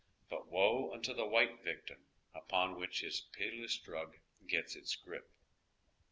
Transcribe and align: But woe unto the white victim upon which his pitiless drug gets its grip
But 0.31 0.47
woe 0.47 0.91
unto 0.95 1.13
the 1.13 1.27
white 1.27 1.61
victim 1.61 2.07
upon 2.33 2.73
which 2.79 3.01
his 3.01 3.21
pitiless 3.33 3.77
drug 3.77 4.17
gets 4.47 4.75
its 4.75 4.95
grip 4.95 5.29